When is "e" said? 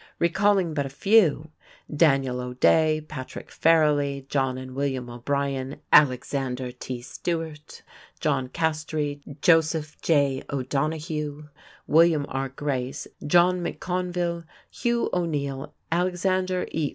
16.71-16.89